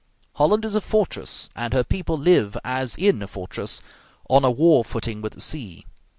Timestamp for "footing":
4.83-5.21